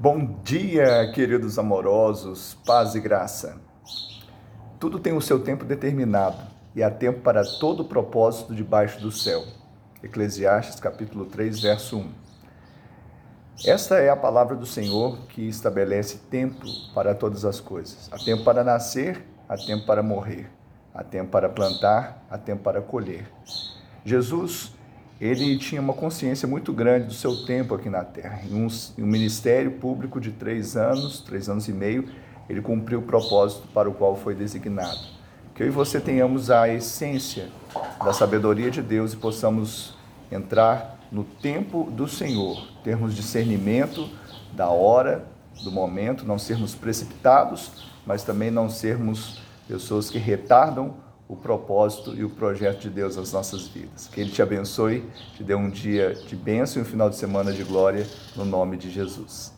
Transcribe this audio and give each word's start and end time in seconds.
Bom 0.00 0.38
dia, 0.44 1.10
queridos 1.12 1.58
amorosos, 1.58 2.56
paz 2.64 2.94
e 2.94 3.00
graça. 3.00 3.60
Tudo 4.78 5.00
tem 5.00 5.12
o 5.12 5.20
seu 5.20 5.42
tempo 5.42 5.64
determinado 5.64 6.36
e 6.72 6.84
há 6.84 6.88
tempo 6.88 7.20
para 7.20 7.42
todo 7.42 7.84
propósito 7.84 8.54
debaixo 8.54 9.00
do 9.00 9.10
céu. 9.10 9.42
Eclesiastes 10.00 10.78
capítulo 10.78 11.24
3, 11.24 11.58
verso 11.58 11.98
1. 11.98 12.12
Esta 13.66 13.96
é 13.96 14.08
a 14.08 14.14
palavra 14.14 14.54
do 14.54 14.66
Senhor 14.66 15.18
que 15.30 15.48
estabelece 15.48 16.18
tempo 16.30 16.64
para 16.94 17.12
todas 17.12 17.44
as 17.44 17.58
coisas. 17.58 18.08
Há 18.12 18.18
tempo 18.18 18.44
para 18.44 18.62
nascer, 18.62 19.26
há 19.48 19.56
tempo 19.56 19.84
para 19.84 20.00
morrer, 20.00 20.48
há 20.94 21.02
tempo 21.02 21.32
para 21.32 21.48
plantar, 21.48 22.24
há 22.30 22.38
tempo 22.38 22.62
para 22.62 22.80
colher. 22.80 23.28
Jesus 24.04 24.77
ele 25.20 25.58
tinha 25.58 25.80
uma 25.80 25.92
consciência 25.92 26.46
muito 26.46 26.72
grande 26.72 27.06
do 27.06 27.14
seu 27.14 27.44
tempo 27.44 27.74
aqui 27.74 27.90
na 27.90 28.04
Terra. 28.04 28.40
Em 28.48 28.54
um, 28.54 28.68
em 28.96 29.02
um, 29.02 29.06
ministério 29.06 29.72
público 29.72 30.20
de 30.20 30.30
três 30.30 30.76
anos, 30.76 31.20
três 31.20 31.48
anos 31.48 31.66
e 31.66 31.72
meio, 31.72 32.08
ele 32.48 32.60
cumpriu 32.60 33.00
o 33.00 33.02
propósito 33.02 33.66
para 33.68 33.88
o 33.88 33.94
qual 33.94 34.16
foi 34.16 34.34
designado. 34.34 34.98
Que 35.54 35.64
eu 35.64 35.66
e 35.66 35.70
você 35.70 36.00
tenhamos 36.00 36.50
a 36.50 36.68
essência 36.68 37.48
da 38.04 38.12
sabedoria 38.12 38.70
de 38.70 38.80
Deus 38.80 39.12
e 39.12 39.16
possamos 39.16 39.94
entrar 40.30 40.98
no 41.10 41.24
tempo 41.24 41.90
do 41.90 42.06
Senhor, 42.06 42.68
termos 42.84 43.14
discernimento 43.14 44.08
da 44.52 44.68
hora, 44.68 45.26
do 45.64 45.72
momento, 45.72 46.24
não 46.24 46.38
sermos 46.38 46.76
precipitados, 46.76 47.90
mas 48.06 48.22
também 48.22 48.50
não 48.50 48.70
sermos 48.70 49.42
pessoas 49.66 50.08
que 50.10 50.18
retardam 50.18 50.94
o 51.28 51.36
propósito 51.36 52.14
e 52.16 52.24
o 52.24 52.30
projeto 52.30 52.80
de 52.80 52.90
Deus 52.90 53.16
nas 53.16 53.32
nossas 53.32 53.68
vidas. 53.68 54.08
Que 54.08 54.20
Ele 54.20 54.30
te 54.30 54.40
abençoe, 54.40 55.04
te 55.36 55.44
dê 55.44 55.54
um 55.54 55.68
dia 55.68 56.14
de 56.14 56.34
bênção 56.34 56.80
e 56.80 56.84
um 56.84 56.88
final 56.88 57.10
de 57.10 57.16
semana 57.16 57.52
de 57.52 57.62
glória, 57.62 58.06
no 58.34 58.46
nome 58.46 58.78
de 58.78 58.90
Jesus. 58.90 59.52